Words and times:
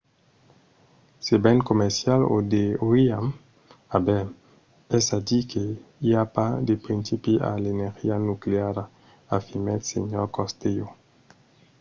"se 1.25 1.35
ven 1.43 1.59
comercial 1.69 2.21
o 2.35 2.37
deuriam 2.53 3.25
aver. 3.97 4.25
es 4.97 5.05
a 5.17 5.19
dire 5.27 5.47
que 5.51 5.63
i 6.07 6.09
a 6.23 6.23
pas 6.35 6.53
de 6.67 6.75
principi 6.85 7.33
a 7.49 7.51
l'energia 7.63 8.15
nucleara 8.29 8.83
afirmèt 9.37 9.81
sr. 9.91 10.25
costello 10.37 10.87